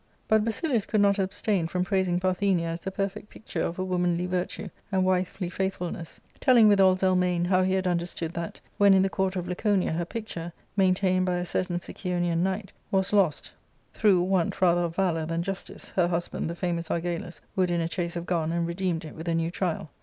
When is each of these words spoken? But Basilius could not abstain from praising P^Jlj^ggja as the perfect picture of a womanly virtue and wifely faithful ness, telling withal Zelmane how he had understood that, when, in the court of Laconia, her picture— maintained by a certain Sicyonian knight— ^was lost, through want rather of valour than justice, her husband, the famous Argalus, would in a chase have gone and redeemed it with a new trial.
But 0.27 0.43
Basilius 0.43 0.87
could 0.87 0.99
not 0.99 1.19
abstain 1.19 1.67
from 1.67 1.83
praising 1.83 2.19
P^Jlj^ggja 2.19 2.61
as 2.63 2.79
the 2.79 2.89
perfect 2.89 3.29
picture 3.29 3.61
of 3.61 3.77
a 3.77 3.85
womanly 3.85 4.25
virtue 4.25 4.69
and 4.91 5.05
wifely 5.05 5.47
faithful 5.47 5.91
ness, 5.91 6.19
telling 6.39 6.67
withal 6.67 6.95
Zelmane 6.95 7.45
how 7.45 7.61
he 7.61 7.73
had 7.73 7.85
understood 7.85 8.33
that, 8.33 8.59
when, 8.79 8.95
in 8.95 9.03
the 9.03 9.11
court 9.11 9.35
of 9.35 9.47
Laconia, 9.47 9.91
her 9.91 10.03
picture— 10.03 10.53
maintained 10.75 11.27
by 11.27 11.35
a 11.37 11.45
certain 11.45 11.77
Sicyonian 11.77 12.39
knight— 12.41 12.73
^was 12.91 13.13
lost, 13.13 13.51
through 13.93 14.23
want 14.23 14.59
rather 14.59 14.81
of 14.81 14.95
valour 14.95 15.27
than 15.27 15.43
justice, 15.43 15.91
her 15.91 16.07
husband, 16.07 16.49
the 16.49 16.55
famous 16.55 16.89
Argalus, 16.89 17.39
would 17.55 17.69
in 17.69 17.79
a 17.79 17.87
chase 17.87 18.15
have 18.15 18.25
gone 18.25 18.51
and 18.51 18.65
redeemed 18.65 19.05
it 19.05 19.13
with 19.13 19.27
a 19.27 19.35
new 19.35 19.51
trial. 19.51 19.91